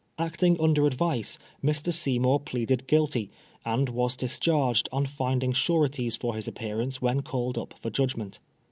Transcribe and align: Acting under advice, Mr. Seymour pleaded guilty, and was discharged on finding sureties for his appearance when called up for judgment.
Acting 0.17 0.59
under 0.59 0.87
advice, 0.87 1.37
Mr. 1.63 1.93
Seymour 1.93 2.39
pleaded 2.39 2.87
guilty, 2.87 3.29
and 3.63 3.87
was 3.89 4.17
discharged 4.17 4.89
on 4.91 5.05
finding 5.05 5.51
sureties 5.53 6.15
for 6.17 6.33
his 6.33 6.47
appearance 6.47 7.03
when 7.03 7.21
called 7.21 7.55
up 7.55 7.75
for 7.77 7.91
judgment. 7.91 8.39